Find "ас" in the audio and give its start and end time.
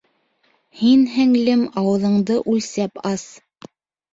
3.11-3.29